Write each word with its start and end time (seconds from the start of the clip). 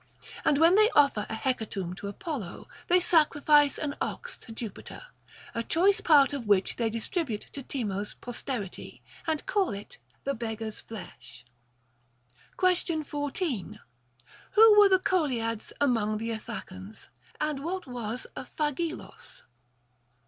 And 0.43 0.57
when 0.57 0.73
they 0.73 0.89
offer 0.95 1.27
a 1.29 1.35
hecatomb 1.35 1.93
to 1.97 2.07
Apollo, 2.07 2.67
they 2.87 2.99
sacrifice 2.99 3.77
an 3.77 3.95
ox 4.01 4.35
to 4.37 4.51
Jupiter, 4.51 5.03
a 5.53 5.61
choice 5.61 6.01
part 6.01 6.33
of 6.33 6.47
which 6.47 6.77
they 6.77 6.89
distribute 6.89 7.41
to 7.53 7.61
Temo's 7.61 8.15
posterity, 8.15 9.03
and 9.27 9.45
call 9.45 9.69
it 9.75 9.99
the 10.23 10.33
beggars' 10.33 10.81
flesh. 10.81 11.45
Question 12.57 13.03
14. 13.03 13.79
Who 14.53 14.79
were 14.79 14.89
the 14.89 14.97
Coliads 14.97 15.71
among 15.79 16.17
the 16.17 16.31
Itha 16.31 16.65
cans 16.65 17.09
\ 17.23 17.39
And 17.39 17.63
what 17.63 17.85
was 17.85 18.25
a 18.35 18.45
φάγάος? 18.57 19.43